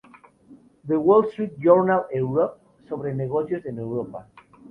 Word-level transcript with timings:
The 0.85 0.99
Wall 0.99 1.29
Street 1.31 1.59
Journal 1.59 2.07
Europe, 2.11 2.59
sobre 2.89 3.13
negocios 3.13 3.63
en 3.67 3.77
Europa. 3.77 4.27